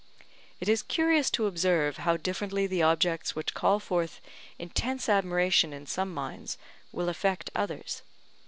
[0.59, 4.19] It is curious to observe how differently the objects which call forth
[4.57, 6.57] intense admiration in some minds
[6.91, 8.01] will affect others.